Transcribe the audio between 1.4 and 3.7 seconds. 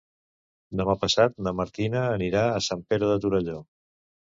na Martina anirà a Sant Pere de Torelló.